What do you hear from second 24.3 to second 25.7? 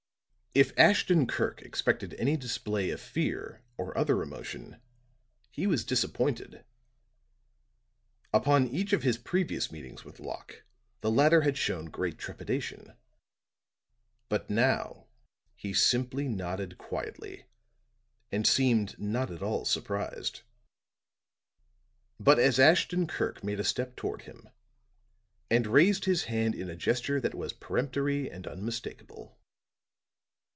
he rose and